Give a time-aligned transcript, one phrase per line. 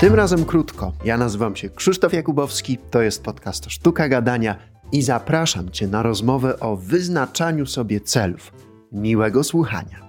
[0.00, 0.92] Tym razem krótko.
[1.04, 4.56] Ja nazywam się Krzysztof Jakubowski, to jest podcast Sztuka Gadania
[4.92, 8.52] i zapraszam Cię na rozmowę o wyznaczaniu sobie celów.
[8.92, 10.08] Miłego słuchania.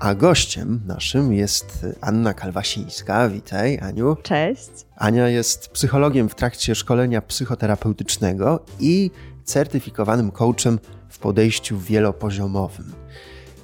[0.00, 3.28] A gościem naszym jest Anna Kalwasińska.
[3.28, 4.16] Witaj, Aniu.
[4.22, 4.70] Cześć.
[4.96, 9.10] Ania jest psychologiem w trakcie szkolenia psychoterapeutycznego i
[9.44, 10.78] certyfikowanym coachem
[11.08, 12.92] w podejściu wielopoziomowym.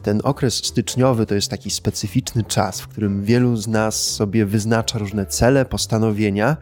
[0.05, 4.99] Ten okres styczniowy to jest taki specyficzny czas, w którym wielu z nas sobie wyznacza
[4.99, 6.57] różne cele, postanowienia.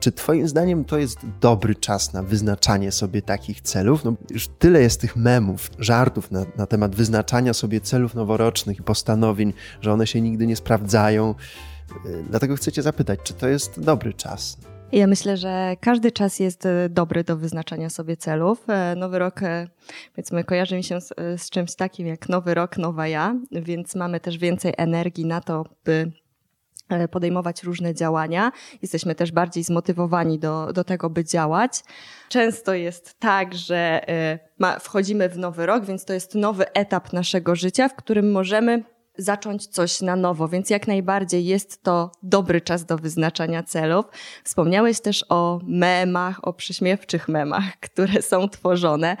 [0.00, 4.04] Czy Twoim zdaniem to jest dobry czas na wyznaczanie sobie takich celów?
[4.04, 8.82] No, już tyle jest tych memów, żartów na, na temat wyznaczania sobie celów noworocznych i
[8.82, 11.34] postanowień, że one się nigdy nie sprawdzają.
[12.30, 14.56] Dlatego chcę Cię zapytać, czy to jest dobry czas?
[14.92, 18.64] Ja myślę, że każdy czas jest e, dobry do wyznaczania sobie celów.
[18.68, 19.68] E, nowy rok, e,
[20.14, 24.20] powiedzmy, kojarzy mi się z, z czymś takim jak nowy rok, nowa ja, więc mamy
[24.20, 26.12] też więcej energii na to, by
[27.10, 28.52] podejmować różne działania.
[28.82, 31.82] Jesteśmy też bardziej zmotywowani do, do tego, by działać.
[32.28, 34.00] Często jest tak, że
[34.58, 38.84] ma, wchodzimy w nowy rok, więc to jest nowy etap naszego życia, w którym możemy
[39.18, 44.06] zacząć coś na nowo, więc jak najbardziej jest to dobry czas do wyznaczania celów.
[44.44, 49.16] Wspomniałeś też o memach, o prześmiewczych memach, które są tworzone.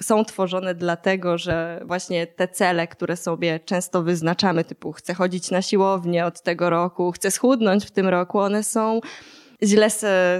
[0.00, 5.62] Są tworzone dlatego, że właśnie te cele, które sobie często wyznaczamy, typu chcę chodzić na
[5.62, 9.00] siłownię od tego roku, chcę schudnąć w tym roku, one są
[9.62, 9.88] źle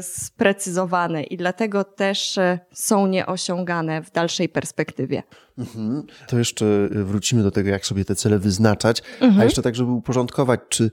[0.03, 5.23] sprecyzowane i dlatego też e, są nieosiągane w dalszej perspektywie.
[5.59, 6.03] Mhm.
[6.29, 9.41] To jeszcze wrócimy do tego, jak sobie te cele wyznaczać, mhm.
[9.41, 10.91] a jeszcze tak, żeby uporządkować, czy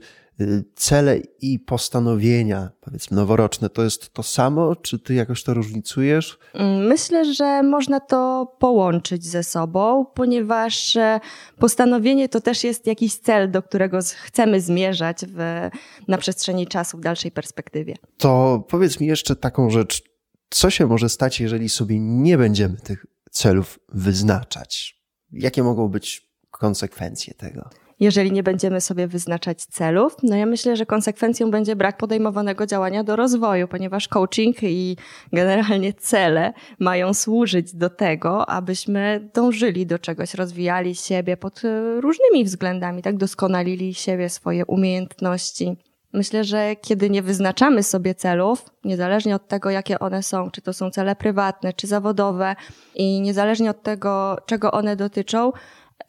[0.74, 4.76] cele i postanowienia, powiedzmy noworoczne, to jest to samo?
[4.76, 6.38] Czy ty jakoś to różnicujesz?
[6.54, 11.20] Mm, myślę, że można to połączyć ze sobą, ponieważ e,
[11.58, 15.68] postanowienie to też jest jakiś cel, do którego chcemy zmierzać w,
[16.08, 17.94] na przestrzeni czasu w dalszej perspektywie.
[18.18, 20.02] To powiedz mi jeszcze taką rzecz.
[20.50, 25.02] Co się może stać, jeżeli sobie nie będziemy tych celów wyznaczać?
[25.32, 27.70] Jakie mogą być konsekwencje tego?
[28.02, 30.16] Jeżeli nie będziemy sobie wyznaczać celów.
[30.22, 34.96] No ja myślę, że konsekwencją będzie brak podejmowanego działania do rozwoju, ponieważ coaching i
[35.32, 42.44] generalnie cele mają służyć do tego, abyśmy dążyli do czegoś, rozwijali siebie pod e, różnymi
[42.44, 45.76] względami, tak doskonalili siebie, swoje umiejętności.
[46.12, 50.72] Myślę, że kiedy nie wyznaczamy sobie celów, niezależnie od tego, jakie one są, czy to
[50.72, 52.56] są cele prywatne, czy zawodowe,
[52.94, 55.52] i niezależnie od tego, czego one dotyczą,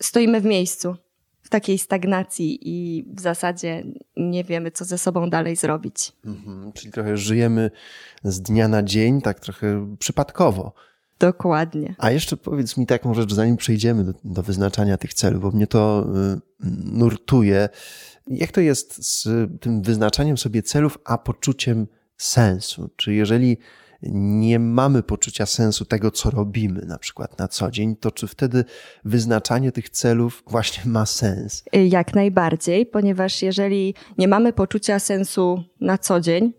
[0.01, 0.95] stoimy w miejscu
[1.53, 3.83] takiej stagnacji i w zasadzie
[4.17, 6.11] nie wiemy, co ze sobą dalej zrobić.
[6.25, 7.71] Mhm, czyli trochę żyjemy
[8.23, 10.73] z dnia na dzień, tak trochę przypadkowo.
[11.19, 11.95] Dokładnie.
[11.97, 15.67] A jeszcze powiedz mi taką rzecz, zanim przejdziemy do, do wyznaczania tych celów, bo mnie
[15.67, 17.69] to y, nurtuje.
[18.27, 19.27] Jak to jest z
[19.61, 21.87] tym wyznaczaniem sobie celów, a poczuciem
[22.17, 22.89] sensu?
[22.95, 23.57] Czy jeżeli
[24.11, 28.65] nie mamy poczucia sensu tego, co robimy na przykład na co dzień, to czy wtedy
[29.05, 31.63] wyznaczanie tych celów właśnie ma sens?
[31.73, 36.53] Jak najbardziej, ponieważ jeżeli nie mamy poczucia sensu na co dzień,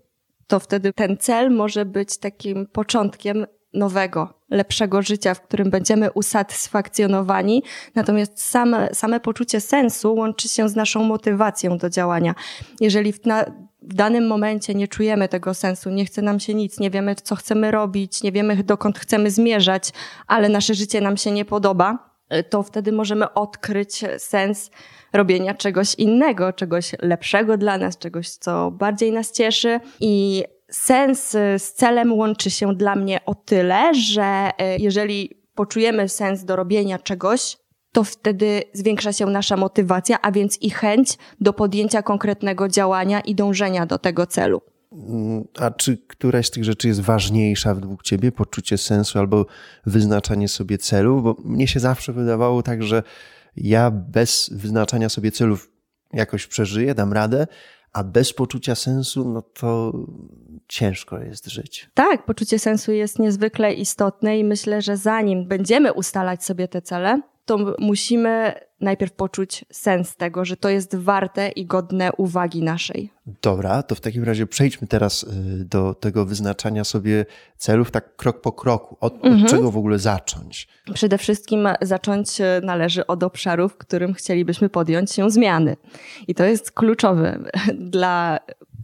[0.47, 7.62] to wtedy ten cel może być takim początkiem nowego, lepszego życia, w którym będziemy usatysfakcjonowani.
[7.94, 12.34] Natomiast same, same poczucie sensu łączy się z naszą motywacją do działania.
[12.81, 13.44] Jeżeli na,
[13.89, 17.37] w danym momencie nie czujemy tego sensu, nie chce nam się nic, nie wiemy, co
[17.37, 19.91] chcemy robić, nie wiemy, dokąd chcemy zmierzać,
[20.27, 22.15] ale nasze życie nam się nie podoba,
[22.50, 24.71] to wtedy możemy odkryć sens
[25.12, 29.81] robienia czegoś innego, czegoś lepszego dla nas, czegoś, co bardziej nas cieszy.
[30.01, 36.45] I sens z celem łączy się dla mnie o tyle, że e, jeżeli poczujemy sens
[36.45, 37.56] do robienia czegoś,
[37.94, 43.34] to wtedy zwiększa się nasza motywacja, a więc i chęć do podjęcia konkretnego działania i
[43.34, 44.62] dążenia do tego celu.
[44.93, 48.33] Mm, a czy któraś z tych rzeczy jest ważniejsza według Ciebie?
[48.33, 49.47] Poczucie sensu albo
[49.87, 51.22] wyznaczanie sobie celu?
[51.22, 53.03] Bo mnie się zawsze wydawało tak, że
[53.56, 55.71] ja bez wyznaczania sobie celów
[56.12, 57.47] jakoś przeżyję, dam radę,
[57.93, 59.92] a bez poczucia sensu, no to
[60.69, 61.91] ciężko jest żyć.
[61.95, 67.21] Tak, poczucie sensu jest niezwykle istotne i myślę, że zanim będziemy ustalać sobie te cele,
[67.45, 73.11] to musimy najpierw poczuć sens tego, że to jest warte i godne uwagi naszej.
[73.43, 75.27] Dobra, to w takim razie przejdźmy teraz y,
[75.65, 77.27] do tego wyznaczania sobie
[77.57, 78.97] celów tak krok po kroku.
[79.01, 79.43] Od, mhm.
[79.43, 80.69] od czego w ogóle zacząć?
[80.95, 85.77] Przede wszystkim zacząć y, należy od obszarów, w którym chcielibyśmy podjąć się zmiany.
[86.29, 87.39] I to jest kluczowe
[87.95, 88.39] dla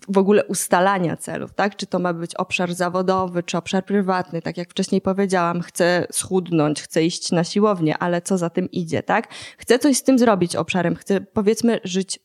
[0.08, 1.76] w ogóle ustalania celów, tak?
[1.76, 4.42] Czy to ma być obszar zawodowy, czy obszar prywatny.
[4.42, 9.02] Tak jak wcześniej powiedziałam, chcę schudnąć, chcę iść na siłownię, ale co za tym idzie,
[9.02, 9.28] tak?
[9.58, 12.18] Chcę coś z tym zrobić obszarem, chcę powiedzmy żyć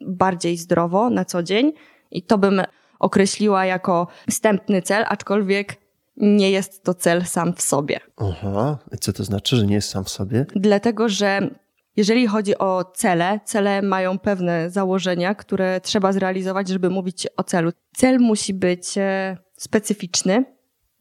[0.00, 1.72] bardziej zdrowo na co dzień
[2.10, 2.62] i to bym
[2.98, 5.76] określiła jako wstępny cel, aczkolwiek
[6.16, 8.00] nie jest to cel sam w sobie.
[8.16, 10.46] Aha, co to znaczy, że nie jest sam w sobie?
[10.54, 11.50] Dlatego, że
[11.98, 17.70] jeżeli chodzi o cele, cele mają pewne założenia, które trzeba zrealizować, żeby mówić o celu.
[17.96, 20.44] Cel musi być e, specyficzny,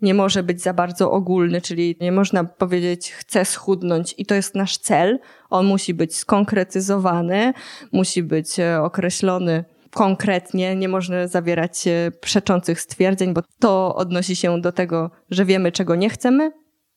[0.02, 4.56] nie może być za bardzo ogólny, czyli nie można powiedzieć chcę schudnąć i to jest
[4.56, 5.20] nasz cel.
[5.50, 7.54] On musi być skonkretyzowany,
[7.92, 11.84] musi być e, określony konkretnie, nie można zawierać
[12.22, 16.52] przeczących stwierdzeń, bo to odnosi się do tego, że wiemy czego nie chcemy,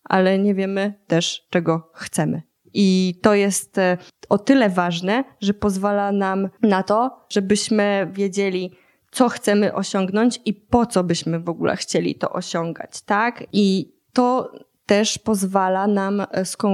[0.04, 2.49] ale nie wiemy też czego chcemy.
[2.74, 8.70] I to jest e, o tyle ważne, że pozwala nam na to, żebyśmy wiedzieli,
[9.10, 13.44] co chcemy osiągnąć i po co byśmy w ogóle chcieli to osiągać, tak?
[13.52, 14.52] I to
[14.86, 16.26] też pozwala nam e,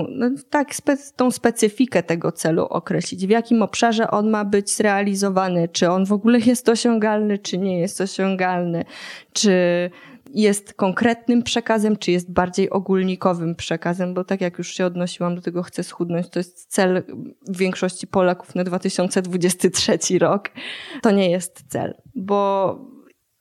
[0.09, 5.69] no, tak spe tą specyfikę tego celu określić, w jakim obszarze on ma być zrealizowany,
[5.69, 8.85] czy on w ogóle jest osiągalny, czy nie jest osiągalny,
[9.33, 9.51] czy
[10.43, 15.43] jest konkretnym przekazem, czy jest bardziej ogólnikowym przekazem, bo tak jak już się odnosiłam do
[15.43, 17.03] tego chcę schudnąć, to jest cel
[17.49, 20.51] większości Polaków na 2023 rok.
[21.03, 22.79] To nie jest cel, bo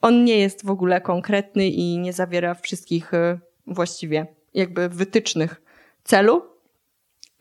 [0.01, 5.62] on nie jest w ogóle konkretny i nie zawiera wszystkich e, właściwie jakby wytycznych
[6.03, 6.41] celu,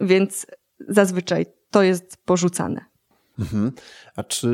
[0.01, 0.47] więc
[0.89, 2.94] zazwyczaj to jest porzucane.
[3.39, 3.73] Mhm.
[4.17, 4.49] A czy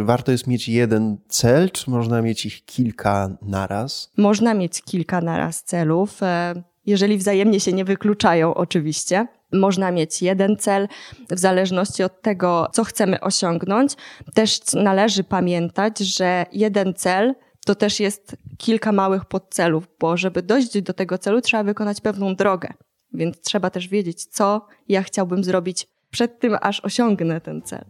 [0.00, 4.10] y, warto jest mieć jeden cel, czy można mieć ich kilka naraz?
[4.16, 9.26] Można mieć kilka naraz celów, e, jeżeli wzajemnie się nie wykluczają, oczywiście.
[9.52, 10.88] Można mieć jeden cel,
[11.30, 13.92] w zależności od tego, co chcemy osiągnąć.
[14.34, 17.34] Też należy pamiętać, że jeden cel
[17.66, 22.34] to też jest kilka małych podcelów, bo żeby dojść do tego celu, trzeba wykonać pewną
[22.34, 22.72] drogę.
[23.12, 27.84] Więc trzeba też wiedzieć, co ja chciałbym zrobić przed tym, aż osiągnę ten cel.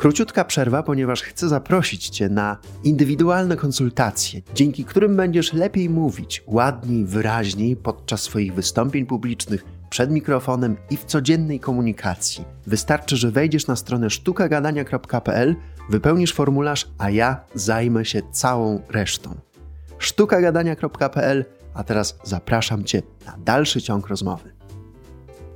[0.00, 7.04] Króciutka przerwa, ponieważ chcę zaprosić Cię na indywidualne konsultacje, dzięki którym będziesz lepiej mówić, ładniej,
[7.04, 12.44] wyraźniej podczas swoich wystąpień publicznych, przed mikrofonem i w codziennej komunikacji.
[12.66, 15.56] Wystarczy, że wejdziesz na stronę sztukagadania.pl,
[15.90, 19.34] wypełnisz formularz, a ja zajmę się całą resztą.
[19.98, 21.44] sztukagadania.pl,
[21.74, 24.59] a teraz zapraszam Cię na dalszy ciąg rozmowy.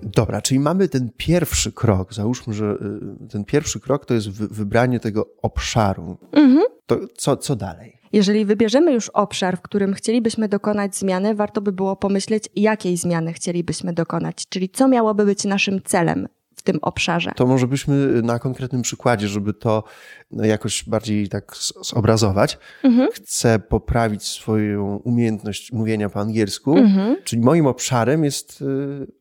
[0.05, 2.15] Dobra, czyli mamy ten pierwszy krok.
[2.15, 2.77] Załóżmy, że
[3.25, 6.17] y, ten pierwszy krok to jest wybranie tego obszaru.
[6.33, 6.63] Mhm.
[6.87, 7.99] To co, co dalej?
[8.13, 13.33] Jeżeli wybierzemy już obszar, w którym chcielibyśmy dokonać zmiany, warto by było pomyśleć, jakiej zmiany
[13.33, 16.29] chcielibyśmy dokonać, czyli co miałoby być naszym celem
[16.65, 17.33] tym obszarze.
[17.37, 19.85] To może byśmy na konkretnym przykładzie, żeby to
[20.31, 22.59] jakoś bardziej tak zobrazować.
[22.85, 23.09] Mhm.
[23.13, 27.17] Chcę poprawić swoją umiejętność mówienia po angielsku, mhm.
[27.25, 28.65] czyli moim obszarem jest y,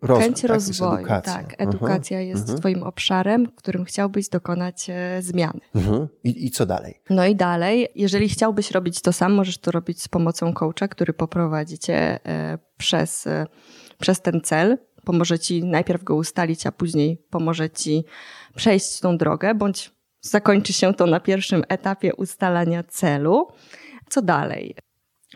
[0.01, 0.25] rozwój.
[0.25, 0.51] Chęć tak?
[0.51, 1.33] rozwoju, edukacja.
[1.33, 1.55] tak.
[1.57, 2.29] Edukacja mhm.
[2.29, 5.59] jest twoim obszarem, w którym chciałbyś dokonać e, zmiany.
[5.75, 6.07] Mhm.
[6.23, 7.01] I, I co dalej?
[7.09, 11.13] No i dalej, jeżeli chciałbyś robić to sam, możesz to robić z pomocą coacha, który
[11.13, 13.45] poprowadzi cię e, przez, e,
[13.99, 18.03] przez ten cel pomoże ci najpierw go ustalić, a później pomoże ci
[18.55, 19.91] przejść tą drogę, bądź
[20.21, 23.47] zakończy się to na pierwszym etapie ustalania celu.
[24.09, 24.75] Co dalej?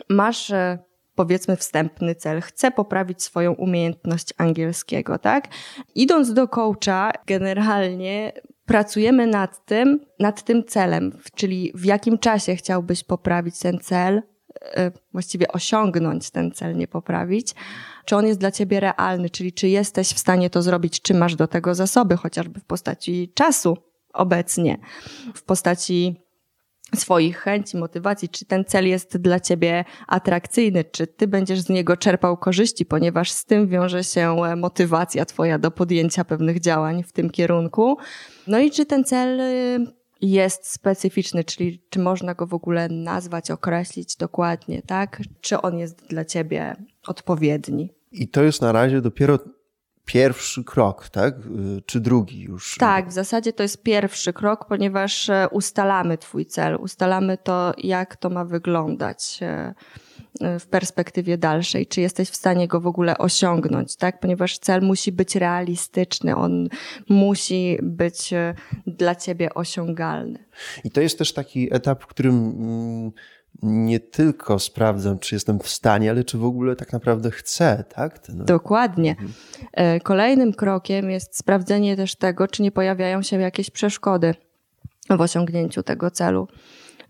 [0.10, 0.78] Masz e,
[1.16, 5.48] powiedzmy wstępny cel, chcę poprawić swoją umiejętność angielskiego, tak?
[5.96, 8.32] Idąc do coacha, generalnie
[8.66, 14.22] pracujemy nad tym, nad tym celem, czyli w jakim czasie chciałbyś poprawić ten cel,
[15.12, 17.56] właściwie osiągnąć ten cel, nie poprawić,
[18.06, 21.36] czy on jest dla ciebie realny, czyli czy jesteś w stanie to zrobić, czy masz
[21.36, 23.78] do tego zasoby, chociażby w postaci czasu
[24.14, 24.78] obecnie,
[25.36, 26.16] w postaci
[26.96, 31.98] swoich chęci, motywacji, czy ten cel jest dla ciebie atrakcyjny, czy ty będziesz z niego
[31.98, 37.30] czerpał korzyści, ponieważ z tym wiąże się motywacja twoja do podjęcia pewnych działań w tym
[37.30, 37.98] kierunku.
[38.48, 39.42] No i czy ten cel
[40.22, 45.22] jest specyficzny, czyli czy można go w ogóle nazwać, określić dokładnie, tak?
[45.42, 46.76] Czy on jest dla ciebie
[47.08, 47.94] odpowiedni?
[48.12, 49.40] I to jest na razie dopiero
[50.06, 51.36] pierwszy krok, tak?
[51.86, 52.78] Czy drugi już?
[52.78, 58.16] Tak, w zasadzie to jest pierwszy krok, ponieważ e, ustalamy Twój cel, ustalamy to, jak
[58.16, 59.74] to ma wyglądać e,
[60.60, 64.20] w perspektywie dalszej, czy jesteś w stanie go w ogóle osiągnąć, tak?
[64.20, 66.68] Ponieważ cel musi być realistyczny, on
[67.10, 68.34] musi być
[68.88, 70.46] dla Ciebie osiągalny.
[70.84, 73.12] I to jest też taki etap, w którym mm,
[73.64, 78.20] nie tylko sprawdzam, czy jestem w stanie, ale czy w ogóle tak naprawdę chcę, tak?
[78.30, 79.12] Dokładnie.
[79.12, 79.34] Mhm.
[79.74, 84.36] E, kolejnym krokiem jest sprawdzenie też tego, czy nie pojawiają się jakieś przeszkody
[85.10, 86.48] w osiągnięciu tego celu.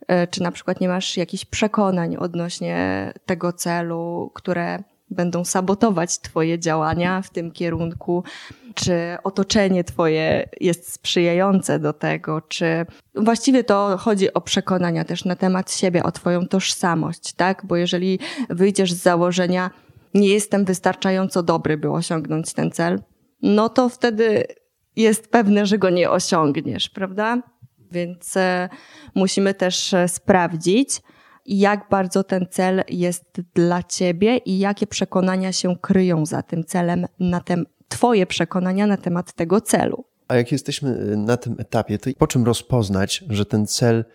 [0.07, 6.59] E, czy na przykład nie masz jakichś przekonań odnośnie tego celu, które będą sabotować Twoje
[6.59, 8.23] działania w tym kierunku,
[8.75, 12.85] czy otoczenie Twoje jest sprzyjające do tego, czy
[13.15, 17.65] właściwie to chodzi o przekonania też na temat siebie, o Twoją tożsamość, tak?
[17.65, 19.69] Bo jeżeli wyjdziesz z założenia,
[20.13, 22.99] nie jestem wystarczająco dobry, by osiągnąć ten cel,
[23.41, 24.43] no to wtedy
[24.95, 27.41] jest pewne, że go nie osiągniesz, prawda?
[27.91, 28.69] Więc e,
[29.15, 31.01] musimy też e, sprawdzić,
[31.47, 37.05] jak bardzo ten cel jest dla ciebie i jakie przekonania się kryją za tym celem,
[37.19, 40.05] na tem, twoje przekonania na temat tego celu.
[40.27, 44.05] A jak jesteśmy y, na tym etapie, to po czym rozpoznać, że ten cel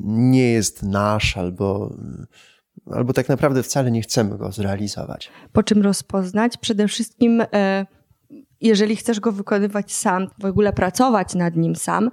[0.00, 1.94] nie jest nasz albo,
[2.88, 5.30] y, albo tak naprawdę wcale nie chcemy go zrealizować?
[5.52, 6.56] Po czym rozpoznać?
[6.56, 7.86] Przede wszystkim, e,
[8.60, 12.10] jeżeli chcesz go wykonywać sam, w ogóle pracować nad nim sam,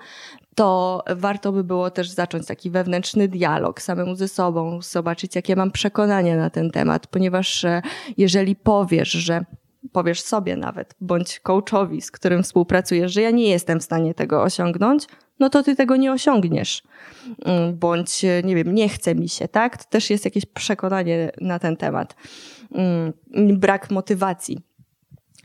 [0.55, 5.71] to warto by było też zacząć taki wewnętrzny dialog samemu ze sobą, zobaczyć, jakie mam
[5.71, 7.81] przekonania na ten temat, ponieważ e,
[8.17, 9.45] jeżeli powiesz, że
[9.91, 14.41] powiesz sobie nawet, bądź coachowi, z którym współpracujesz, że ja nie jestem w stanie tego
[14.41, 15.07] osiągnąć,
[15.39, 16.83] no to ty tego nie osiągniesz.
[17.45, 19.77] Mm, bądź, e, nie wiem, nie chce mi się, tak?
[19.77, 22.15] To też jest jakieś przekonanie na ten temat.
[22.71, 23.13] Mm,
[23.59, 24.70] brak motywacji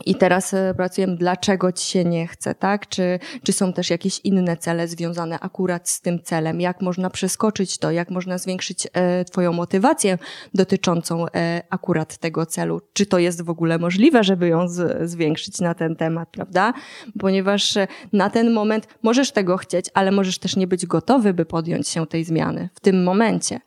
[0.04, 2.88] i teraz e, pracujemy, dlaczego ci się nie chce, tak?
[2.88, 6.60] Czy, czy są też jakieś inne cele związane akurat z tym celem?
[6.60, 7.90] Jak można przeskoczyć to?
[7.90, 10.18] Jak można zwiększyć e, Twoją motywację
[10.54, 12.80] dotyczącą e, akurat tego celu?
[12.92, 16.72] Czy to jest w ogóle możliwe, żeby ją z, zwiększyć na ten temat, prawda?
[17.18, 21.44] Ponieważ e, na ten moment możesz tego chcieć, ale możesz też nie być gotowy, by
[21.44, 23.60] podjąć się tej zmiany w tym momencie.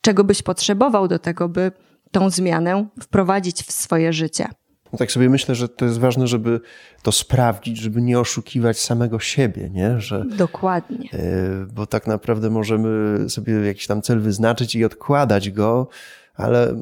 [0.00, 1.72] Czego byś potrzebował do tego, by
[2.10, 4.48] tą zmianę wprowadzić w swoje życie?
[4.92, 6.60] No tak sobie myślę, że to jest ważne, żeby
[7.02, 10.00] to sprawdzić, żeby nie oszukiwać samego siebie, nie?
[10.00, 11.08] Że, Dokładnie.
[11.12, 15.88] E, bo tak naprawdę możemy sobie jakiś tam cel wyznaczyć i odkładać go,
[16.34, 16.74] ale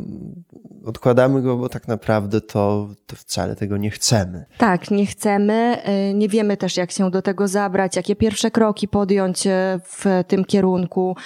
[0.85, 4.45] odkładamy go, bo tak naprawdę to, to wcale tego nie chcemy.
[4.59, 5.83] Tak, nie chcemy.
[5.83, 10.05] E, nie wiemy też, jak się do tego zabrać, jakie pierwsze kroki podjąć e, w
[10.29, 11.17] tym kierunku.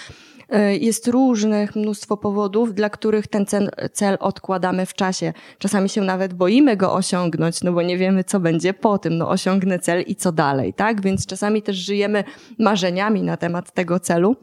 [0.53, 3.47] E, jest różnych mnóstwo powodów, dla których ten
[3.93, 5.33] cel, odkładamy w czasie.
[5.59, 9.19] Czasami się nawet boimy go osiągnąć, no bo nie wiemy, co będzie po tym.
[9.19, 11.01] No osiągnę cel i co dalej, tak?
[11.01, 12.25] Więc czasami też żyjemy
[12.59, 14.37] marzeniami na temat tego celu,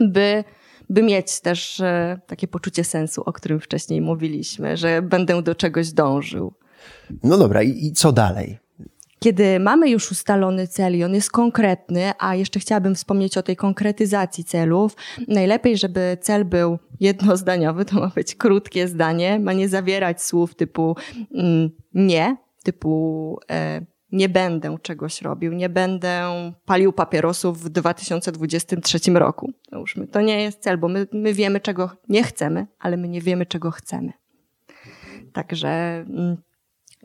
[0.00, 0.44] by
[0.90, 5.92] by mieć też e, takie poczucie sensu, o którym wcześniej mówiliśmy, że będę do czegoś
[5.92, 6.54] dążył.
[7.22, 8.58] No dobra, i, i co dalej?
[9.18, 13.56] Kiedy mamy już ustalony cel i on jest konkretny, a jeszcze chciałabym wspomnieć o tej
[13.56, 14.96] konkretyzacji celów,
[15.28, 20.96] najlepiej, żeby cel był jednozdaniowy, to ma być krótkie zdanie, ma nie zawierać słów typu
[21.34, 23.80] mm, nie, typu e,
[24.12, 26.24] nie będę czegoś robił, nie będę
[26.64, 29.52] palił papierosów w 2023 roku.
[30.12, 33.46] To nie jest cel, bo my, my wiemy, czego nie chcemy, ale my nie wiemy,
[33.46, 34.12] czego chcemy.
[35.32, 35.68] Także
[36.08, 36.36] mm,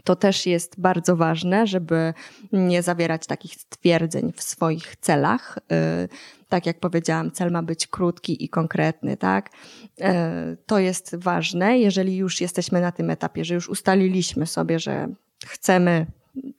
[0.04, 2.14] to też jest bardzo ważne, żeby
[2.52, 5.58] nie zawierać takich stwierdzeń w swoich celach.
[5.58, 6.10] Y,
[6.50, 9.50] tak jak powiedziałam, cel ma być krótki i konkretny, tak?
[9.50, 10.04] Y,
[10.66, 15.08] to jest ważne, jeżeli już jesteśmy na tym etapie, że już ustaliliśmy sobie, że
[15.46, 16.06] chcemy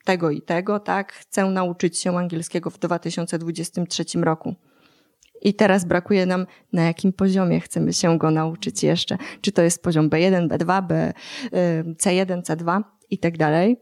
[0.05, 1.13] tego i tego, tak?
[1.13, 4.55] Chcę nauczyć się angielskiego w 2023 roku.
[5.43, 9.19] I teraz brakuje nam, na jakim poziomie chcemy się go nauczyć jeszcze.
[9.41, 11.13] Czy to jest poziom B1, B2, B,
[11.99, 13.77] C1, C2 i tak dalej.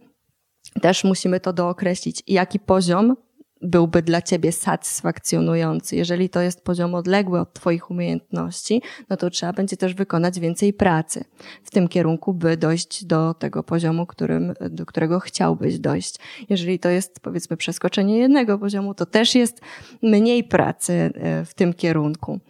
[0.82, 3.16] Też musimy to dookreślić, jaki poziom
[3.62, 5.96] byłby dla ciebie satysfakcjonujący.
[5.96, 10.72] Jeżeli to jest poziom odległy od twoich umiejętności, no to trzeba będzie też wykonać więcej
[10.72, 11.24] pracy
[11.64, 16.14] w tym kierunku, by dojść do tego poziomu, którym, do którego chciałbyś dojść.
[16.48, 19.60] Jeżeli to jest powiedzmy przeskoczenie jednego poziomu, to też jest
[20.02, 22.40] mniej pracy e, w tym kierunku.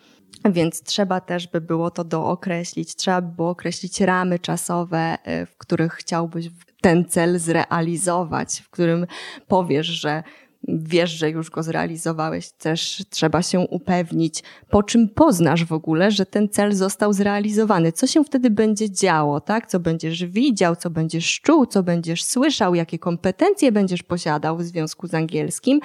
[0.50, 5.56] Więc trzeba też by było to dookreślić, trzeba by było określić ramy czasowe, e, w
[5.56, 9.06] których chciałbyś ten cel zrealizować, w którym
[9.49, 10.22] powiesz, że
[10.68, 16.26] wiesz, że już go zrealizowałeś, też trzeba się upewnić, po czym poznasz w ogóle, że
[16.26, 17.92] ten cel został zrealizowany.
[17.92, 19.66] Co się wtedy będzie działo, tak?
[19.66, 25.06] Co będziesz widział, co będziesz czuł, co będziesz słyszał, jakie kompetencje będziesz posiadał w związku
[25.06, 25.80] z angielskim,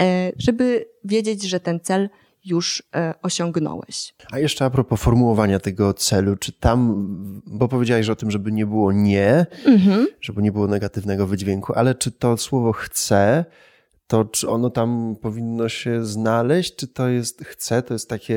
[0.00, 2.08] e, żeby wiedzieć, że ten cel
[2.44, 4.14] już e, osiągnąłeś.
[4.32, 7.06] A jeszcze a propos formułowania tego celu, czy tam,
[7.46, 10.06] bo powiedziałeś o tym, żeby nie było nie, mhm.
[10.20, 13.44] żeby nie było negatywnego wydźwięku, ale czy to słowo chcę,
[14.06, 18.34] to czy ono tam powinno się znaleźć, czy to jest chcę, to jest takie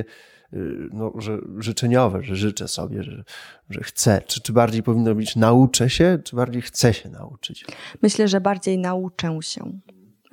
[0.54, 3.24] y, no, że życzeniowe, że życzę sobie, że,
[3.70, 4.22] że chcę.
[4.28, 7.66] Czy, czy bardziej powinno być nauczę się, czy bardziej chcę się nauczyć?
[8.02, 9.80] Myślę, że bardziej nauczę się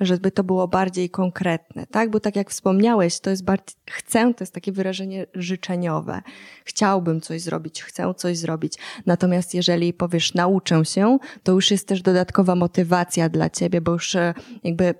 [0.01, 2.09] żeby to było bardziej konkretne, tak?
[2.09, 6.21] Bo tak jak wspomniałeś, to jest bardziej, chcę, to jest takie wyrażenie życzeniowe.
[6.65, 8.73] Chciałbym coś zrobić, chcę coś zrobić.
[9.05, 14.15] Natomiast jeżeli powiesz nauczę się, to już jest też dodatkowa motywacja dla ciebie, bo już
[14.15, 14.95] e, jakby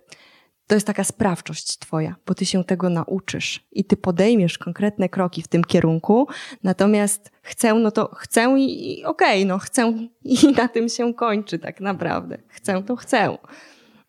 [0.71, 5.41] to jest taka sprawczość twoja, bo ty się tego nauczysz i ty podejmiesz konkretne kroki
[5.41, 6.27] w tym kierunku,
[6.63, 9.93] natomiast chcę, no to chcę i, i okej, okay, no chcę
[10.23, 12.37] i na tym się kończy tak naprawdę.
[12.47, 13.37] Chcę, to chcę.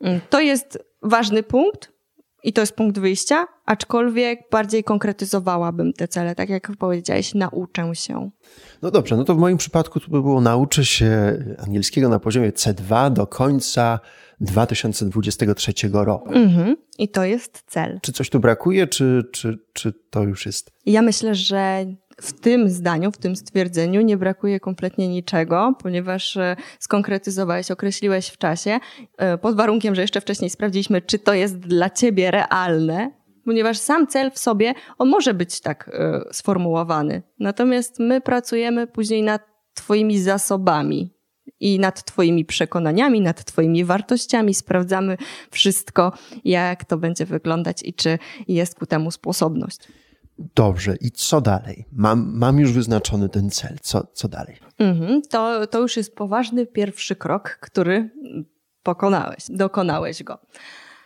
[0.02, 1.92] Mm, to jest ważny punkt
[2.44, 8.30] i to jest punkt wyjścia, aczkolwiek bardziej konkretyzowałabym te cele, tak jak powiedziałeś, nauczę się.
[8.82, 12.50] No dobrze, no to w moim przypadku to by było nauczę się angielskiego na poziomie
[12.50, 14.00] C2 do końca
[14.40, 16.32] 2023 roku.
[16.32, 16.76] Mhm.
[16.98, 17.98] I to jest cel.
[18.02, 20.70] Czy coś tu brakuje, czy, czy, czy to już jest?
[20.86, 21.86] Ja myślę, że
[22.20, 28.38] w tym zdaniu, w tym stwierdzeniu nie brakuje kompletnie niczego, ponieważ e, skonkretyzowałeś, określiłeś w
[28.38, 28.80] czasie,
[29.16, 33.10] e, pod warunkiem, że jeszcze wcześniej sprawdziliśmy, czy to jest dla ciebie realne,
[33.44, 37.22] ponieważ sam cel w sobie, on może być tak e, sformułowany.
[37.38, 39.42] Natomiast my pracujemy później nad
[39.74, 41.10] Twoimi zasobami,
[41.60, 44.54] i nad Twoimi przekonaniami, nad Twoimi wartościami.
[44.54, 45.16] Sprawdzamy
[45.50, 46.12] wszystko,
[46.44, 49.78] jak to będzie wyglądać i czy jest ku temu sposobność.
[50.38, 51.84] Dobrze, i co dalej?
[51.92, 53.76] Mam, mam już wyznaczony ten cel.
[53.82, 54.56] Co, co dalej?
[54.78, 58.10] Mhm, to, to już jest poważny pierwszy krok, który
[58.82, 60.38] pokonałeś, dokonałeś go.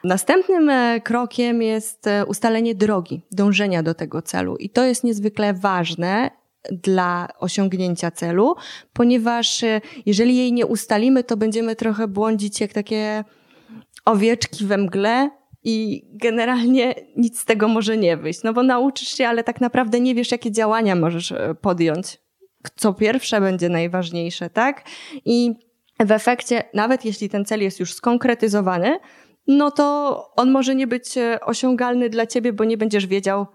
[0.04, 4.56] Następnym e, krokiem jest e, ustalenie drogi, dążenia do tego celu.
[4.56, 6.30] I to jest niezwykle ważne
[6.72, 8.54] dla osiągnięcia celu,
[8.92, 13.24] ponieważ e, jeżeli jej nie ustalimy, to będziemy trochę błądzić jak takie
[14.04, 15.30] owieczki we mgle
[15.68, 18.42] i generalnie nic z tego może nie wyjść.
[18.42, 22.18] No bo nauczysz się, ale tak naprawdę nie wiesz, jakie działania możesz e, podjąć.
[22.76, 24.84] Co pierwsze będzie najważniejsze, tak?
[25.24, 25.54] I
[26.00, 28.98] w efekcie, nawet jeśli ten cel jest już skonkretyzowany,
[29.46, 33.46] no to on może nie być e, osiągalny dla ciebie, bo nie będziesz wiedział,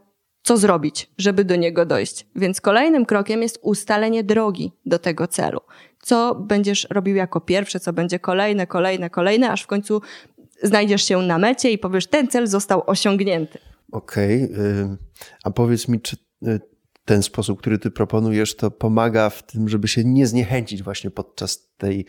[0.44, 2.28] co zrobić, żeby do niego dojść.
[2.36, 5.60] Więc kolejnym krokiem jest ustalenie drogi do tego celu.
[6.02, 10.02] Co będziesz robił jako pierwsze, co będzie kolejne, kolejne, kolejne, aż w końcu
[10.64, 13.60] znajdziesz się na mecie i powiesz, ten cel został osiągnięty.
[13.92, 14.98] Okej, okay.
[15.44, 16.60] a powiedz mi, czy y,
[17.06, 21.70] ten sposób, który ty proponujesz, to pomaga w tym, żeby się nie zniechęcić właśnie podczas
[21.78, 22.06] tej,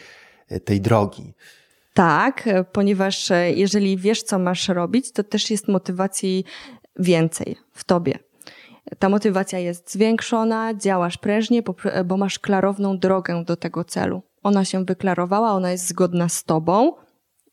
[0.65, 1.35] tej drogi?
[1.95, 6.45] Tak, ponieważ e, jeżeli wiesz, co masz robić, to też jest motywacji
[6.99, 8.19] więcej w tobie.
[8.99, 11.63] Ta motywacja jest zwiększona, działasz prężnie,
[12.05, 14.23] bo masz klarowną drogę do tego celu.
[14.43, 16.93] Ona się wyklarowała, ona jest zgodna z tobą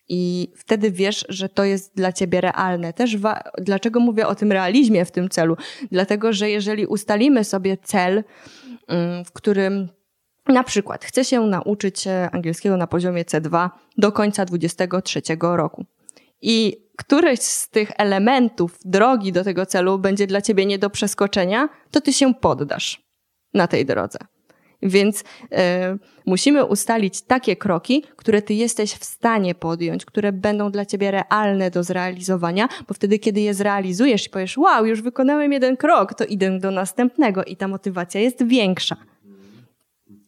[0.10, 2.94] i wtedy wiesz, że to jest dla ciebie realne.
[2.94, 3.18] Też
[3.58, 5.58] dlaczego mówię o tym realizmie w tym celu?
[5.92, 8.24] Dlatego, że jeżeli ustalimy sobie cel,
[8.88, 9.90] mm, w którym
[10.48, 15.86] na przykład chcę się nauczyć angielskiego na poziomie C2 do końca 2023 roku.
[16.42, 21.70] I któryś z tych elementów drogi do tego celu będzie dla ciebie nie do przeskoczenia,
[21.92, 23.02] to ty się poddasz
[23.54, 24.20] na tej drodze.
[24.82, 25.26] Więc y,
[26.26, 31.72] musimy ustalić takie kroki, które ty jesteś w stanie podjąć, które będą dla ciebie realne
[31.72, 36.26] do zrealizowania, bo wtedy, kiedy je zrealizujesz i powiesz, wow, już wykonałem jeden krok, to
[36.26, 38.96] idę do następnego i ta motywacja jest większa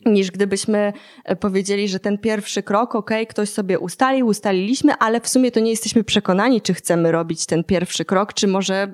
[0.06, 5.28] niż gdybyśmy e, powiedzieli, że ten pierwszy krok, ok, ktoś sobie ustalił, ustaliliśmy, ale w
[5.28, 8.92] sumie to nie jesteśmy przekonani, czy chcemy robić ten pierwszy krok, czy może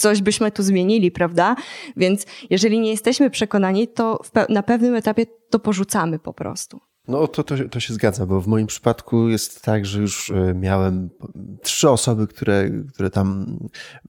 [0.00, 1.56] coś byśmy tu zmienili, prawda?
[1.96, 6.80] Więc jeżeli nie jesteśmy przekonani, to pe na pewnym etapie to porzucamy po prostu.
[7.10, 10.54] No to, to, to się zgadza, bo w moim przypadku jest tak, że już e,
[10.54, 11.10] miałem
[11.62, 13.58] trzy osoby, które, które tam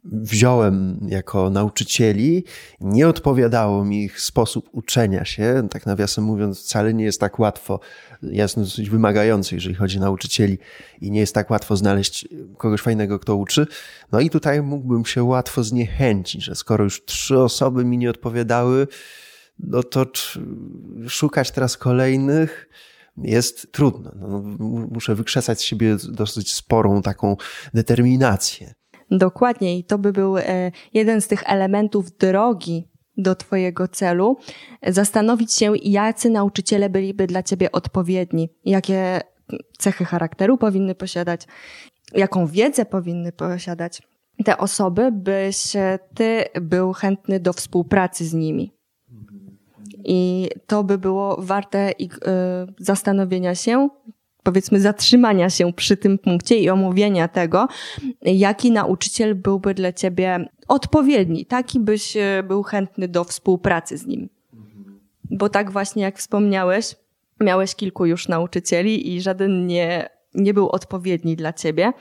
[0.04, 2.44] wziąłem jako nauczycieli.
[2.82, 5.68] Nie odpowiadało mi ich sposób uczenia się.
[5.72, 7.80] Tak nawiasem mówiąc, wcale nie jest tak łatwo.
[8.24, 10.58] Jest dosyć wymagający, jeżeli chodzi o nauczycieli
[11.02, 13.68] i nie jest tak łatwo znaleźć kogoś fajnego, kto uczy.
[14.12, 18.88] No i tutaj mógłbym się łatwo zniechęcić, że skoro już trzy osoby mi nie odpowiadały,
[19.60, 20.06] no to
[21.08, 22.70] szukać teraz kolejnych
[23.18, 24.12] jest trudno.
[24.16, 24.42] No,
[24.92, 27.38] muszę wykrzesać z siebie dosyć sporą taką
[27.74, 28.74] determinację.
[29.12, 34.38] Dokładnie i to by był e, jeden z tych elementów drogi do Twojego celu.
[34.88, 39.22] Zastanowić się, jacy nauczyciele byliby dla Ciebie odpowiedni, jakie
[39.78, 41.48] cechy charakteru powinny posiadać,
[42.14, 44.02] jaką wiedzę powinny posiadać
[44.46, 45.74] te osoby, byś
[46.16, 48.81] Ty był chętny do współpracy z nimi.
[50.06, 52.20] I to by było warte ich, y,
[52.78, 53.90] zastanowienia się,
[54.44, 57.68] powiedzmy zatrzymania się przy tym punkcie i omówienia tego,
[58.22, 64.30] jaki nauczyciel byłby dla ciebie odpowiedni, taki byś y, był chętny do współpracy z nim.
[65.24, 66.96] Bo tak właśnie jak wspomniałeś,
[67.40, 71.94] miałeś kilku już nauczycieli i żaden nie, nie był odpowiedni dla ciebie.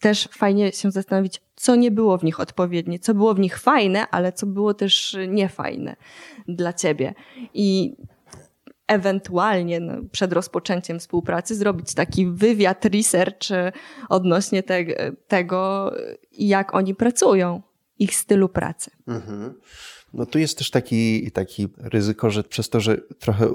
[0.00, 4.08] Też fajnie się zastanowić, co nie było w nich odpowiednie, co było w nich fajne,
[4.10, 5.96] ale co było też niefajne
[6.48, 7.14] dla ciebie.
[7.54, 7.96] I
[8.86, 13.48] ewentualnie no, przed rozpoczęciem współpracy zrobić taki wywiad, research
[14.08, 14.84] odnośnie te,
[15.28, 15.92] tego,
[16.32, 17.62] jak oni pracują,
[17.98, 18.90] ich stylu pracy.
[19.06, 19.54] Mhm.
[20.12, 23.54] No tu jest też taki, taki ryzyko, że przez to, że trochę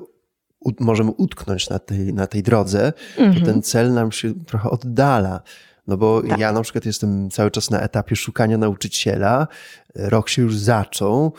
[0.79, 3.39] możemy utknąć na tej, na tej drodze, mhm.
[3.39, 5.41] to ten cel nam się trochę oddala.
[5.87, 6.39] No bo tak.
[6.39, 9.47] ja na przykład jestem cały czas na etapie szukania nauczyciela.
[9.95, 11.33] Rok się już zaczął,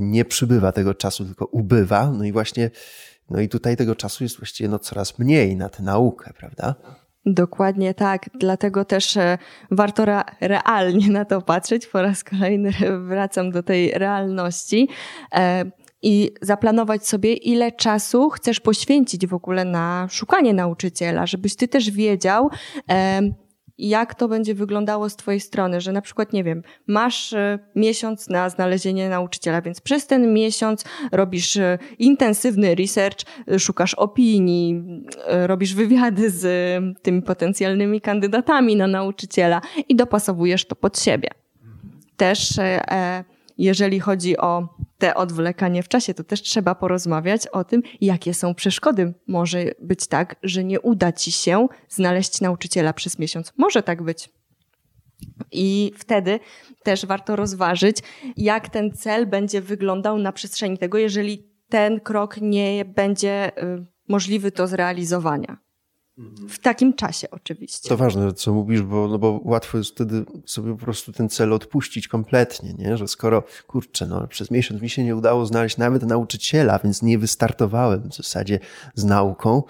[0.00, 2.10] nie przybywa tego czasu, tylko ubywa.
[2.10, 2.70] No i właśnie,
[3.30, 6.74] no i tutaj tego czasu jest właściwie no coraz mniej na tę naukę, prawda?
[7.26, 8.30] Dokładnie tak.
[8.34, 9.38] Dlatego też e,
[9.70, 10.04] warto
[10.40, 11.86] realnie na to patrzeć.
[11.86, 12.72] Po raz kolejny
[13.08, 14.88] wracam do tej realności
[15.34, 15.64] e,
[16.02, 21.90] i zaplanować sobie, ile czasu chcesz poświęcić w ogóle na szukanie nauczyciela, żebyś ty też
[21.90, 22.50] wiedział,
[23.78, 28.28] jak to będzie wyglądało z Twojej strony, że na przykład, nie wiem, masz e, miesiąc
[28.28, 33.18] na znalezienie nauczyciela, więc przez ten miesiąc robisz e, intensywny research,
[33.52, 34.82] e, szukasz opinii,
[35.28, 36.44] robisz wywiady z
[37.02, 41.28] tymi potencjalnymi kandydatami na nauczyciela i dopasowujesz to pod siebie.
[42.16, 42.60] Też
[43.58, 44.68] jeżeli chodzi o
[44.98, 49.14] te odwlekanie w czasie, to też trzeba porozmawiać o tym, jakie są przeszkody.
[49.26, 53.52] Może być tak, że nie uda ci się znaleźć nauczyciela przez miesiąc.
[53.56, 54.28] Może tak być.
[55.52, 56.40] I wtedy
[56.82, 57.96] też warto rozważyć,
[58.36, 64.50] jak ten cel będzie wyglądał na przestrzeni tego, jeżeli ten krok nie będzie y, możliwy
[64.50, 65.58] do zrealizowania.
[66.48, 67.88] W takim czasie oczywiście.
[67.88, 71.52] To ważne, co mówisz, bo, no bo łatwo jest wtedy sobie po prostu ten cel
[71.52, 72.96] odpuścić kompletnie, nie?
[72.96, 77.18] że skoro, kurczę, no, przez miesiąc mi się nie udało znaleźć nawet nauczyciela, więc nie
[77.18, 78.58] wystartowałem w zasadzie
[78.94, 79.62] z nauką,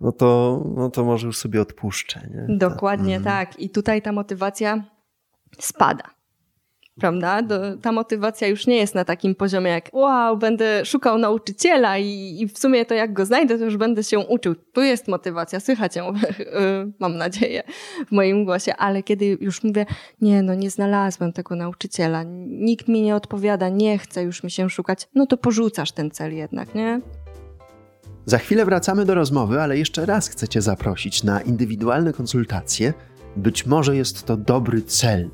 [0.00, 2.28] no to, no to może już sobie odpuszczę.
[2.30, 2.56] Nie?
[2.56, 3.50] Dokładnie tak.
[3.50, 3.60] tak.
[3.60, 4.84] I tutaj ta motywacja
[5.58, 6.17] spada
[7.00, 7.42] prawda?
[7.82, 12.48] ta motywacja już nie jest na takim poziomie jak wow, będę szukał nauczyciela i, i
[12.48, 14.54] w sumie to jak go znajdę, to już będę się uczył.
[14.72, 16.12] Tu jest motywacja, słychać ją,
[17.00, 17.62] mam nadzieję,
[18.08, 19.86] w moim głosie, ale kiedy już mówię,
[20.20, 24.70] nie, no nie znalazłem tego nauczyciela, nikt mi nie odpowiada, nie chce już mi się
[24.70, 27.00] szukać, no to porzucasz ten cel jednak, nie?
[28.26, 32.94] Za chwilę wracamy do rozmowy, ale jeszcze raz chcę Cię zaprosić na indywidualne konsultacje.
[33.36, 35.30] Być może jest to dobry cel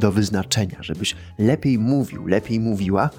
[0.00, 3.10] do wyznaczenia, żebyś lepiej mówił, lepiej mówiła,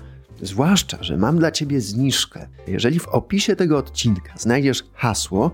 [0.42, 2.48] zwłaszcza, że mam dla Ciebie zniżkę.
[2.68, 5.52] Jeżeli w opisie tego odcinka znajdziesz hasło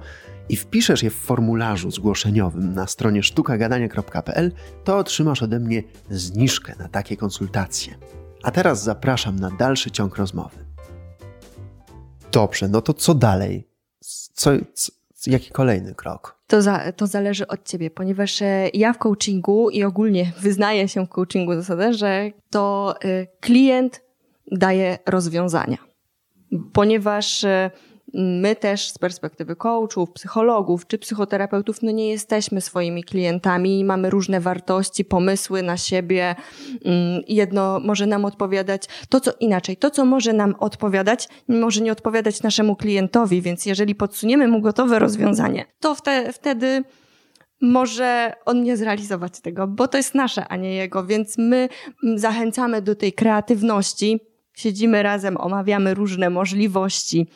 [0.49, 4.51] i wpiszesz je w formularzu zgłoszeniowym na stronie sztukagadania.pl,
[4.83, 7.95] to otrzymasz ode mnie zniżkę na takie konsultacje.
[8.43, 10.57] A teraz zapraszam na dalszy ciąg rozmowy.
[12.31, 13.67] Dobrze, no to co dalej?
[14.33, 14.91] Co, co,
[15.27, 16.37] jaki kolejny krok?
[16.47, 21.05] To, za, to zależy od ciebie, ponieważ e, ja w coachingu i ogólnie wyznaję się
[21.05, 24.01] w coachingu zasadę, że to e, klient
[24.51, 25.77] daje rozwiązania.
[26.73, 27.71] Ponieważ e,
[28.13, 34.39] my też z perspektywy coachów, psychologów czy psychoterapeutów, no nie jesteśmy swoimi klientami, mamy różne
[34.39, 36.35] wartości, pomysły na siebie.
[36.85, 41.91] Mm, jedno może nam odpowiadać, to co inaczej, to co może nam odpowiadać, może nie
[41.91, 46.83] odpowiadać naszemu klientowi, więc jeżeli podsuniemy mu gotowe rozwiązanie, to wte, wtedy
[47.61, 51.69] może on nie zrealizować tego, bo to jest nasze, a nie jego, więc my
[52.15, 54.19] zachęcamy do tej kreatywności,
[54.53, 57.27] siedzimy razem, omawiamy różne możliwości,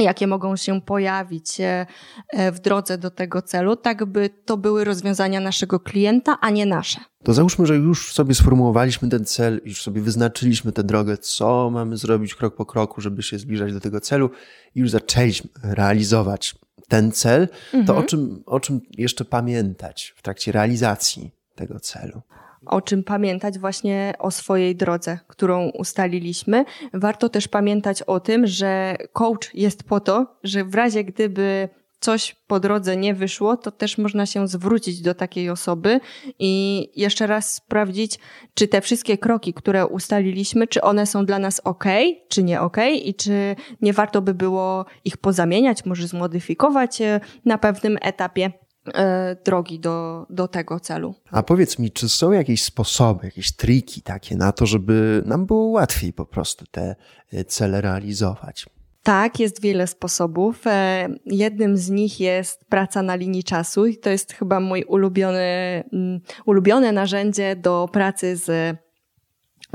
[0.00, 1.86] jakie mogą się pojawić e,
[2.28, 6.66] e, w drodze do tego celu, tak by to były rozwiązania naszego klienta, a nie
[6.66, 7.00] nasze.
[7.24, 11.96] To załóżmy, że już sobie sformułowaliśmy ten cel, już sobie wyznaczyliśmy tę drogę, co mamy
[11.96, 14.30] zrobić krok po kroku, żeby się zbliżać do tego celu
[14.74, 16.54] i już zaczęliśmy realizować
[16.88, 17.84] ten cel, mhm.
[17.84, 22.22] to o czym, o czym jeszcze pamiętać w trakcie realizacji tego celu?
[22.66, 26.64] O czym pamiętać właśnie o swojej drodze, którą ustaliliśmy.
[26.92, 31.68] Warto też pamiętać o tym, że coach jest po to, że w razie gdyby
[32.00, 36.00] coś po drodze nie wyszło, to też można się zwrócić do takiej osoby
[36.38, 38.18] i jeszcze raz sprawdzić,
[38.54, 41.84] czy te wszystkie kroki, które ustaliliśmy, czy one są dla nas ok,
[42.28, 47.58] czy nie ok i czy nie warto by było ich pozamieniać, może zmodyfikować e, na
[47.58, 48.52] pewnym etapie.
[48.94, 51.14] E, drogi do, do tego celu.
[51.30, 55.64] A powiedz mi, czy są jakieś sposoby, jakieś triki takie na to, żeby nam było
[55.66, 56.96] łatwiej po prostu te
[57.32, 58.66] e, cele realizować?
[59.02, 60.66] Tak, jest wiele sposobów.
[60.66, 65.84] E, jednym z nich jest praca na linii czasu i to jest chyba mój ulubiony,
[65.92, 68.76] mm, ulubione narzędzie do pracy z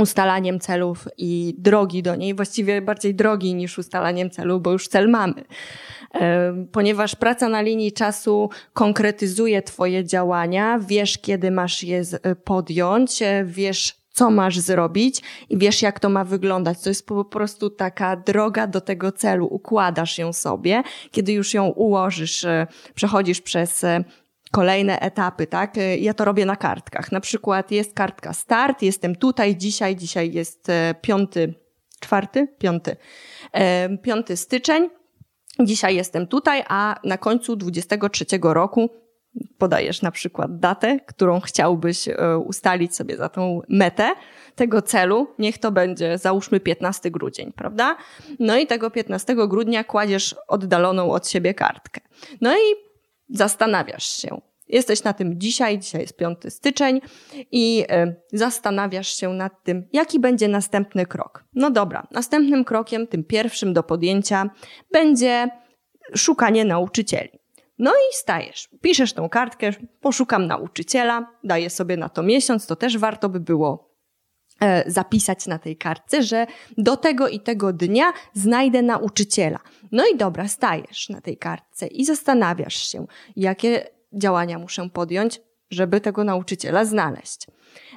[0.01, 5.10] ustalaniem celów i drogi do niej, właściwie bardziej drogi niż ustalaniem celu, bo już cel
[5.10, 5.43] mamy.
[6.71, 12.01] Ponieważ praca na linii czasu konkretyzuje Twoje działania, wiesz, kiedy masz je
[12.43, 16.81] podjąć, wiesz, co masz zrobić i wiesz, jak to ma wyglądać.
[16.81, 19.47] To jest po prostu taka droga do tego celu.
[19.51, 20.84] Układasz ją sobie.
[21.12, 24.03] Kiedy już ją ułożysz, e, przechodzisz przez e,
[24.51, 25.77] kolejne etapy, tak?
[25.77, 27.12] E, ja to robię na kartkach.
[27.12, 30.67] Na przykład jest kartka start, jestem tutaj dzisiaj, dzisiaj jest
[31.01, 31.53] piąty,
[31.99, 32.95] czwarty, piąty,
[34.03, 34.89] piąty styczeń.
[35.60, 38.89] Dzisiaj jestem tutaj, a na końcu 23 roku
[39.58, 44.12] podajesz na przykład datę, którą chciałbyś e, ustalić sobie za tą metę
[44.55, 47.97] tego celu, niech to będzie załóżmy 15 grudzień, prawda?
[48.39, 52.01] No i tego 15 grudnia kładziesz oddaloną od siebie kartkę.
[52.41, 52.94] No i
[53.29, 54.41] zastanawiasz się.
[54.67, 57.01] Jesteś na tym dzisiaj, dzisiaj jest 5 styczeń
[57.51, 61.43] i e, zastanawiasz się nad tym, jaki będzie następny krok.
[61.53, 64.49] No dobra, następnym krokiem, tym pierwszym do podjęcia,
[64.91, 65.49] będzie
[66.15, 67.39] szukanie nauczycieli.
[67.79, 72.97] No i stajesz, piszesz tą kartkę, poszukam nauczyciela, daję sobie na to miesiąc, to też
[72.97, 73.94] warto by było
[74.88, 76.47] zapisać na tej kartce, że
[76.78, 79.60] do tego i tego dnia znajdę nauczyciela.
[79.91, 86.01] No i dobra, stajesz na tej kartce i zastanawiasz się, jakie działania muszę podjąć, żeby
[86.01, 87.47] tego nauczyciela znaleźć.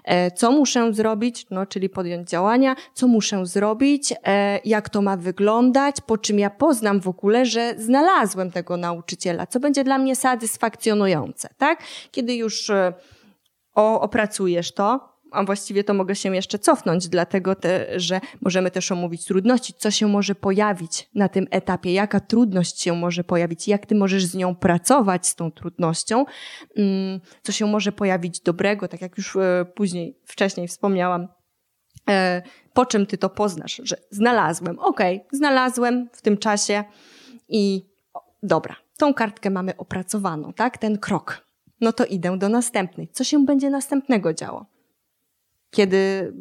[0.04, 5.16] E, co muszę zrobić, no, czyli podjąć działania, co muszę zrobić, e, jak to ma
[5.16, 10.16] wyglądać, po czym ja poznam w ogóle, że znalazłem tego nauczyciela, co będzie dla mnie
[10.16, 11.82] satysfakcjonujące, tak?
[12.10, 12.92] Kiedy już e,
[13.74, 19.24] opracujesz to, a właściwie to mogę się jeszcze cofnąć, dlatego te, że możemy też omówić
[19.24, 23.94] trudności, co się może pojawić na tym etapie, jaka trudność się może pojawić, jak ty
[23.94, 26.24] możesz z nią pracować, z tą trudnością,
[26.76, 31.28] mm, co się może pojawić dobrego, tak jak już e, później, wcześniej wspomniałam,
[32.08, 36.84] e, po czym ty to poznasz, że znalazłem, okay, znalazłem w tym czasie
[37.48, 37.82] i
[38.42, 41.48] dobra, tą kartkę mamy opracowaną, tak, ten krok.
[41.80, 43.08] No to idę do następnej.
[43.08, 44.66] Co się będzie następnego działo?
[45.70, 46.32] Kiedy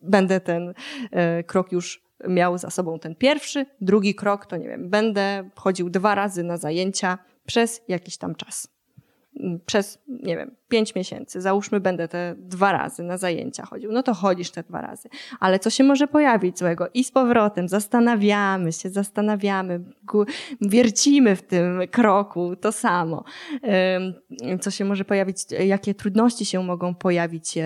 [0.00, 0.74] będę ten
[1.10, 5.90] e, krok już miał za sobą ten pierwszy, drugi krok to nie wiem, będę chodził
[5.90, 8.74] dwa razy na zajęcia przez jakiś tam czas.
[9.40, 11.40] Mm, przez, nie wiem, pięć miesięcy.
[11.40, 13.92] Załóżmy, będę te dwa razy na zajęcia chodził.
[13.92, 15.08] No to chodzisz te dwa razy.
[15.40, 16.88] Ale co się może pojawić złego?
[16.94, 19.80] I z powrotem zastanawiamy się, zastanawiamy,
[20.60, 23.24] wiercimy w tym kroku to samo.
[24.60, 27.58] Co się może pojawić, jakie trudności się mogą pojawić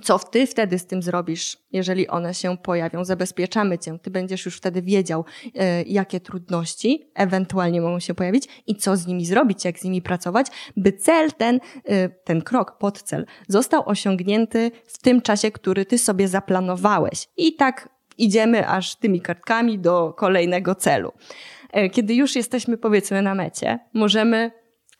[0.00, 3.04] co ty wtedy z tym zrobisz, jeżeli one się pojawią?
[3.04, 3.98] Zabezpieczamy cię.
[3.98, 9.06] Ty będziesz już wtedy wiedział, e, jakie trudności ewentualnie mogą się pojawić i co z
[9.06, 14.70] nimi zrobić, jak z nimi pracować, by cel ten, e, ten krok, podcel, został osiągnięty
[14.86, 17.28] w tym czasie, który ty sobie zaplanowałeś.
[17.36, 21.12] I tak idziemy aż tymi kartkami do kolejnego celu.
[21.72, 24.50] E, kiedy już jesteśmy, powiedzmy, na mecie, możemy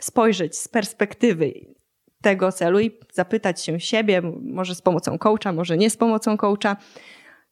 [0.01, 1.53] spojrzeć z perspektywy
[2.23, 6.77] tego celu i zapytać się siebie, może z pomocą coacha, może nie z pomocą coacha,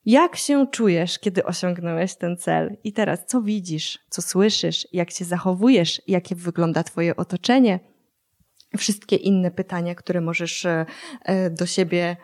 [0.07, 2.77] jak się czujesz, kiedy osiągnąłeś ten cel?
[2.85, 7.81] I teraz, co widzisz, co słyszysz, jak się zachowujesz, jakie wygląda Twoje otoczenie?
[8.77, 10.87] Wszystkie inne pytania, które możesz e,
[11.25, 12.17] e, do siebie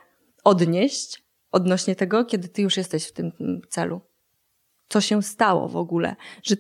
[0.45, 3.33] odnieść odnośnie tego, kiedy Ty już jesteś w tym
[3.69, 4.01] celu
[4.89, 6.57] co się stało w ogóle, że,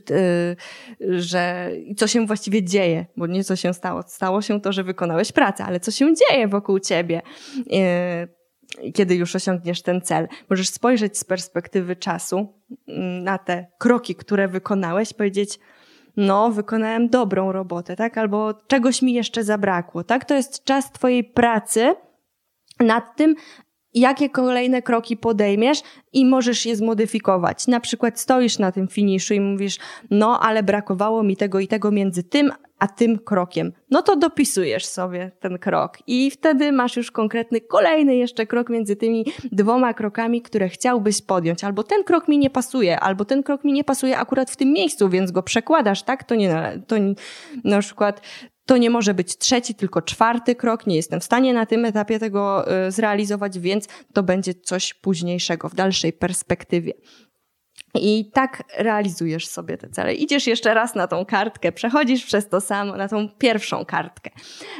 [1.00, 4.02] yy, że co się właściwie dzieje, bo nie co się stało.
[4.06, 7.22] Stało się to, że wykonałeś pracę, ale co się dzieje wokół ciebie,
[7.66, 10.28] yy, kiedy już osiągniesz ten cel.
[10.50, 15.58] Możesz spojrzeć z perspektywy czasu mm, na te kroki, które wykonałeś, powiedzieć,
[16.16, 18.18] no, wykonałem dobrą robotę, tak?
[18.18, 20.24] Albo czegoś mi jeszcze zabrakło, tak?
[20.24, 21.94] To jest czas twojej pracy
[22.80, 23.34] nad tym,
[23.94, 27.66] jakie kolejne kroki podejmiesz i możesz je zmodyfikować.
[27.66, 29.78] Na przykład stoisz na tym finiszu i mówisz,
[30.10, 33.72] no ale brakowało mi tego i tego między tym a tym krokiem.
[33.90, 38.96] No to dopisujesz sobie ten krok i wtedy masz już konkretny kolejny jeszcze krok między
[38.96, 41.64] tymi dwoma krokami, które chciałbyś podjąć.
[41.64, 44.72] Albo ten krok mi nie pasuje, albo ten krok mi nie pasuje akurat w tym
[44.72, 46.24] miejscu, więc go przekładasz, tak?
[46.24, 46.96] To nie, to
[47.64, 48.20] na przykład
[48.66, 50.86] to nie może być trzeci, tylko czwarty krok.
[50.86, 55.68] Nie jestem w stanie na tym etapie tego y, zrealizować, więc to będzie coś późniejszego,
[55.68, 56.92] w dalszej perspektywie.
[57.94, 60.14] I tak realizujesz sobie te cele.
[60.14, 64.30] Idziesz jeszcze raz na tą kartkę, przechodzisz przez to samo, na tą pierwszą kartkę.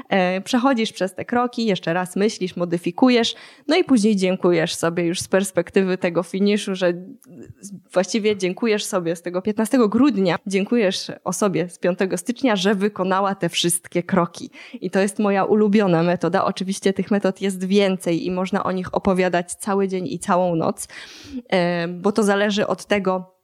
[0.09, 3.35] E, przechodzisz przez te kroki, jeszcze raz myślisz, modyfikujesz,
[3.68, 6.92] no i później dziękujesz sobie już z perspektywy tego finiszu, że
[7.92, 13.48] właściwie dziękujesz sobie z tego 15 grudnia, dziękujesz osobie z 5 stycznia, że wykonała te
[13.48, 14.50] wszystkie kroki.
[14.81, 16.44] I to jest moja ulubiona metoda.
[16.44, 20.88] Oczywiście tych metod jest więcej i można o nich opowiadać cały dzień i całą noc,
[21.48, 23.34] e, bo to zależy od tego, tego,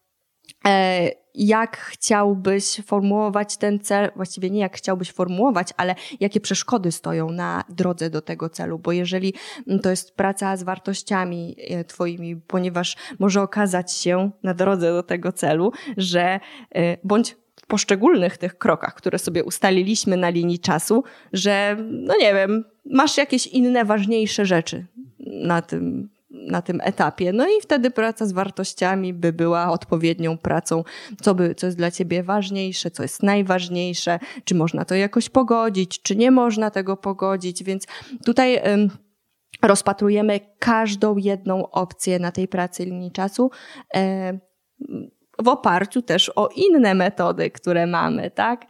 [0.66, 7.30] e, jak chciałbyś formułować ten cel, właściwie nie jak chciałbyś formułować, ale jakie przeszkody stoją
[7.30, 9.34] na drodze do tego celu, bo jeżeli
[9.82, 15.32] to jest praca z wartościami e, Twoimi, ponieważ może okazać się na drodze do tego
[15.32, 16.40] celu, że
[16.74, 22.34] e, bądź w poszczególnych tych krokach, które sobie ustaliliśmy na linii czasu, że no nie
[22.34, 24.86] wiem, masz jakieś inne ważniejsze rzeczy
[25.18, 26.08] na tym
[26.46, 27.33] na tym etapie.
[27.33, 30.85] No i wtedy praca z wartościami by była odpowiednią pracą,
[31.22, 36.03] co, by, co jest dla ciebie ważniejsze, co jest najważniejsze, czy można to jakoś pogodzić,
[36.03, 37.87] czy nie można tego pogodzić, więc
[38.24, 38.61] tutaj
[39.62, 43.50] rozpatrujemy każdą jedną opcję na tej pracy linii czasu.
[45.42, 48.66] W oparciu też o inne metody, które mamy, tak?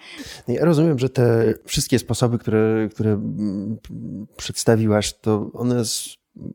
[0.48, 3.20] Ja rozumiem, że te wszystkie sposoby, które, które
[4.36, 5.82] przedstawiłaś, to one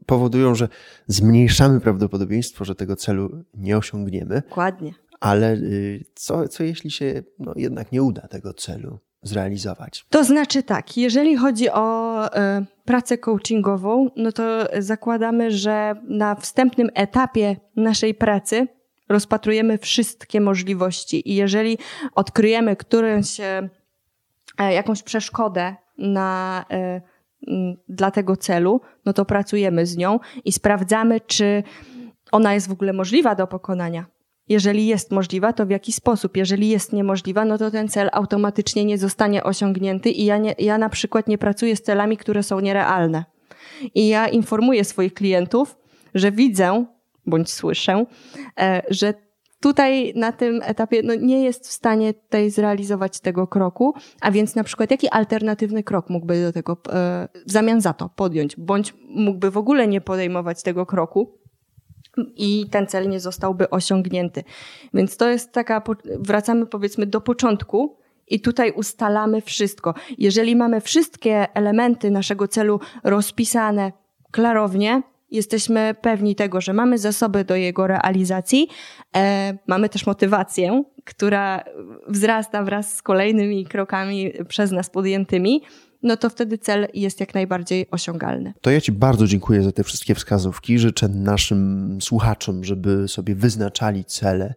[0.05, 0.69] powodują, że
[1.07, 4.41] zmniejszamy prawdopodobieństwo, że tego celu nie osiągniemy.
[4.49, 4.93] Dokładnie.
[5.19, 10.05] Ale y, co, co jeśli się no, jednak nie uda tego celu zrealizować?
[10.09, 16.89] To znaczy tak, jeżeli chodzi o y, pracę coachingową, no to zakładamy, że na wstępnym
[16.93, 18.67] etapie naszej pracy
[19.09, 21.77] rozpatrujemy wszystkie możliwości i jeżeli
[22.15, 23.43] odkryjemy którąś, y,
[24.59, 26.65] jakąś przeszkodę na
[26.97, 27.14] y,
[27.89, 31.63] dla tego celu, no to pracujemy z nią i sprawdzamy, czy
[32.31, 34.05] ona jest w ogóle możliwa do pokonania.
[34.49, 36.37] Jeżeli jest możliwa, to w jaki sposób?
[36.37, 40.77] Jeżeli jest niemożliwa, no to ten cel automatycznie nie zostanie osiągnięty i ja, nie, ja
[40.77, 43.25] na przykład nie pracuję z celami, które są nierealne.
[43.95, 45.77] I ja informuję swoich klientów,
[46.15, 46.85] że widzę
[47.25, 48.05] bądź słyszę,
[48.59, 49.13] e, że
[49.65, 54.55] tutaj na tym etapie no, nie jest w stanie tutaj zrealizować tego kroku, a więc
[54.55, 58.93] na przykład jaki alternatywny krok mógłby do tego e, w zamian za to podjąć, bądź
[59.09, 61.39] mógłby w ogóle nie podejmować tego kroku
[62.35, 64.43] i ten cel nie zostałby osiągnięty.
[64.93, 65.81] Więc to jest taka,
[66.19, 67.97] wracamy powiedzmy do początku,
[68.27, 69.93] i tutaj ustalamy wszystko.
[70.17, 73.91] Jeżeli mamy wszystkie elementy naszego celu rozpisane
[74.31, 75.01] klarownie,
[75.35, 78.67] jesteśmy pewni tego, że mamy zasoby do jego realizacji,
[79.15, 81.63] e, mamy też motywację, która
[82.07, 85.61] wzrasta wraz z kolejnymi krokami przez nas podjętymi,
[86.05, 88.53] no to wtedy cel jest jak najbardziej osiągalny.
[88.61, 90.79] To ja Ci bardzo dziękuję za te wszystkie wskazówki.
[90.79, 94.53] Życzę naszym słuchaczom, żeby sobie wyznaczali cele,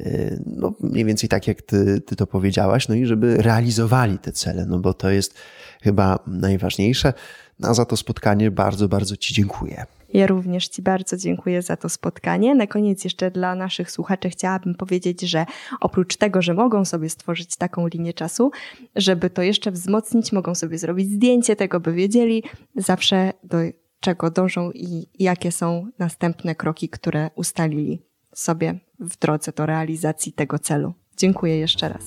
[0.00, 4.32] e, no mniej więcej tak jak ty, ty to powiedziałaś, no i żeby realizowali te
[4.32, 5.34] cele, no bo to jest
[5.82, 7.12] chyba najważniejsze.
[7.60, 9.86] No a za to spotkanie bardzo, bardzo Ci dziękuję.
[10.14, 12.54] Ja również Ci bardzo dziękuję za to spotkanie.
[12.54, 15.46] Na koniec jeszcze dla naszych słuchaczy chciałabym powiedzieć, że
[15.80, 18.50] oprócz tego, że mogą sobie stworzyć taką linię czasu,
[18.96, 22.42] żeby to jeszcze wzmocnić, mogą sobie zrobić zdjęcie tego, by wiedzieli
[22.76, 23.58] zawsze do
[24.00, 28.02] czego dążą i jakie są następne kroki, które ustalili
[28.34, 30.94] sobie w drodze do realizacji tego celu.
[31.16, 32.04] Dziękuję jeszcze raz.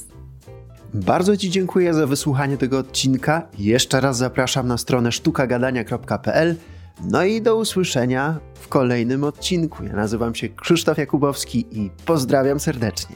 [0.94, 3.48] Bardzo Ci dziękuję za wysłuchanie tego odcinka.
[3.60, 6.56] Jeszcze raz zapraszam na stronę sztukagadania.pl
[7.04, 9.84] no i do usłyszenia w kolejnym odcinku.
[9.84, 13.16] Ja nazywam się Krzysztof Jakubowski i pozdrawiam serdecznie.